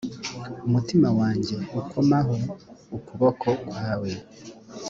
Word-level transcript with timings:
umutima 0.67 1.09
wanjye 1.19 1.55
uk 1.79 1.91
maho 2.09 2.37
ukuboko 2.95 3.47
kwawe 3.67 4.11